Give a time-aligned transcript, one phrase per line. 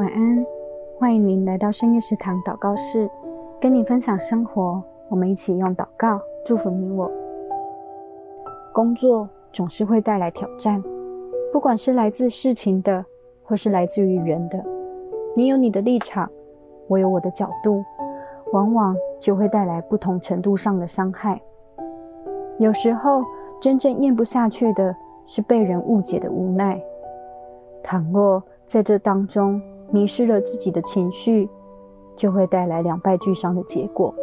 [0.00, 0.46] 晚安
[0.98, 3.06] 欢迎您来到深夜食堂祷告室，
[3.60, 4.82] 跟你分享生活。
[5.10, 7.10] 我们一起用祷告祝福你我。
[8.72, 10.82] 工作总是会带来挑战，
[11.52, 13.04] 不管是来自事情的，
[13.44, 14.64] 或是来自于人的。
[15.36, 16.26] 你有你的立场，
[16.88, 17.84] 我有我的角度，
[18.54, 21.38] 往往就会带来不同程度上的伤害。
[22.58, 23.22] 有时候，
[23.60, 26.80] 真正咽不下去的是被人误解的无奈。
[27.82, 29.60] 倘若在这当中
[29.92, 31.48] 迷失了自己的情绪，
[32.16, 34.14] 就会带来两败俱伤的结果。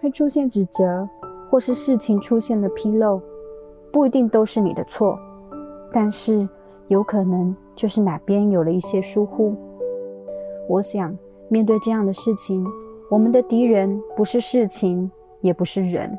[0.00, 1.08] 会出现指责，
[1.50, 3.20] 或是事情出现了纰漏，
[3.92, 5.18] 不一定都是你的错，
[5.92, 6.48] 但是
[6.88, 9.54] 有可能就是哪边有了一些疏忽。
[10.68, 11.16] 我想，
[11.48, 12.66] 面对这样的事情，
[13.10, 16.18] 我们的敌人不是事情，也不是人，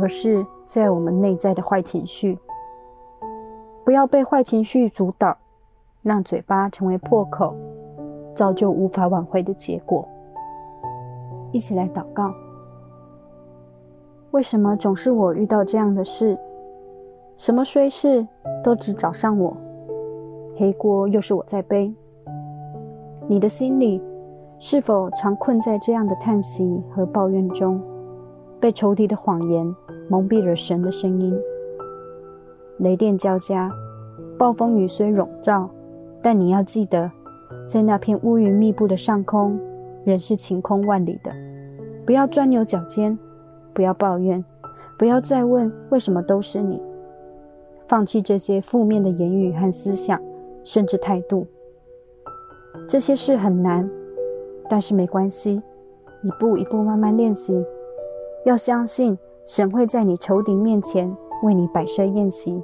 [0.00, 2.38] 而是在我们内在的坏情绪。
[3.84, 5.36] 不要被坏情绪主导，
[6.04, 7.56] 让嘴巴成为破口，
[8.34, 10.06] 造就无法挽回的结果。
[11.50, 12.30] 一起来祷告。
[14.32, 16.38] 为什么总是我遇到这样的事？
[17.36, 18.26] 什么衰事
[18.62, 19.56] 都只找上我，
[20.58, 21.90] 黑锅又是我在背。
[23.26, 24.02] 你的心里
[24.58, 27.80] 是否常困在这样的叹息和抱怨中，
[28.60, 29.74] 被仇敌的谎言
[30.10, 31.34] 蒙蔽了神的声音？
[32.76, 33.70] 雷电交加，
[34.36, 35.70] 暴风雨虽笼罩，
[36.24, 37.10] 但你要记得，
[37.68, 39.60] 在那片乌云密布的上空，
[40.06, 41.30] 仍是晴空万里的。
[42.06, 43.18] 不要钻牛角尖，
[43.74, 44.42] 不要抱怨，
[44.98, 46.80] 不要再问为什么都是你。
[47.86, 50.18] 放弃这些负面的言语和思想，
[50.64, 51.46] 甚至态度。
[52.88, 53.86] 这些事很难，
[54.70, 55.60] 但是没关系，
[56.22, 57.62] 一步一步慢慢练习。
[58.46, 62.62] 要相信神会在你仇敌面前为你摆设宴席。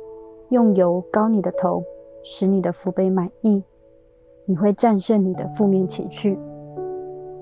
[0.48, 1.84] 用油膏你的头，
[2.22, 3.62] 使你的福杯满溢，
[4.44, 6.38] 你会战胜你的负面情绪。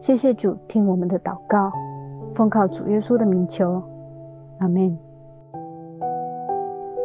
[0.00, 1.72] 谢谢主，听我们的祷告，
[2.34, 3.82] 奉靠主耶稣的名求，
[4.58, 4.96] 阿门。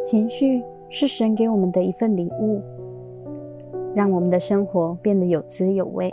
[0.06, 2.60] 情绪是神给我们的一份礼物，
[3.94, 6.10] 让我们的生活变得有滋有味。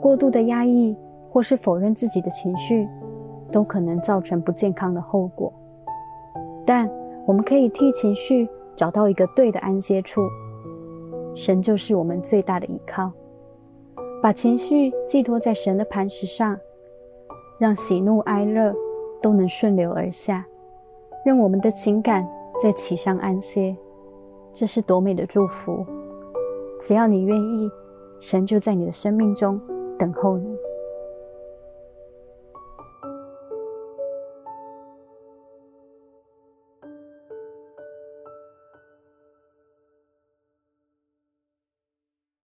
[0.00, 0.94] 过度的压抑
[1.30, 2.86] 或是否认自己的情绪，
[3.50, 5.52] 都可能造成不健康的后果。
[6.66, 6.90] 但
[7.24, 10.20] 我们可以替情绪找到一个对的安歇处，
[11.34, 13.10] 神就是我们最大的依靠。
[14.22, 16.58] 把情绪寄托在神的磐石上，
[17.58, 18.74] 让喜怒哀乐
[19.22, 20.44] 都能顺流而下，
[21.24, 22.26] 让我们的情感
[22.62, 23.76] 在其上安歇，
[24.52, 25.84] 这是多美的祝福！
[26.80, 27.70] 只要你愿意，
[28.20, 29.60] 神就在你的生命中
[29.98, 30.56] 等候你。